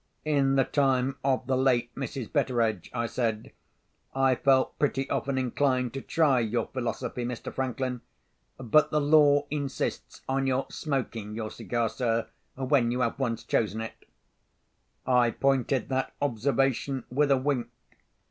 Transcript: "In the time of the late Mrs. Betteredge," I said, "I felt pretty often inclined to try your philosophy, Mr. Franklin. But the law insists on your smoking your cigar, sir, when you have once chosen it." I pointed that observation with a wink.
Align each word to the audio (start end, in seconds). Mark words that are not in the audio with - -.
"In 0.25 0.55
the 0.55 0.63
time 0.63 1.17
of 1.23 1.45
the 1.45 1.55
late 1.55 1.93
Mrs. 1.93 2.33
Betteredge," 2.33 2.89
I 2.91 3.05
said, 3.05 3.51
"I 4.15 4.33
felt 4.33 4.79
pretty 4.79 5.07
often 5.11 5.37
inclined 5.37 5.93
to 5.93 6.01
try 6.01 6.39
your 6.39 6.65
philosophy, 6.65 7.23
Mr. 7.23 7.53
Franklin. 7.53 8.01
But 8.57 8.89
the 8.89 8.99
law 8.99 9.45
insists 9.51 10.23
on 10.27 10.47
your 10.47 10.65
smoking 10.71 11.35
your 11.35 11.51
cigar, 11.51 11.87
sir, 11.87 12.25
when 12.55 12.89
you 12.89 13.01
have 13.01 13.19
once 13.19 13.43
chosen 13.43 13.79
it." 13.79 14.07
I 15.05 15.29
pointed 15.29 15.89
that 15.89 16.13
observation 16.19 17.03
with 17.11 17.29
a 17.29 17.37
wink. 17.37 17.67